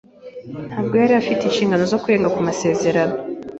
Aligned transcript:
Ntabwo 0.69 0.93
yari 1.01 1.13
afite 1.21 1.41
inshingano 1.45 1.83
zo 1.91 1.99
kurenga 2.03 2.31
ku 2.33 2.39
masezerano. 2.47 3.15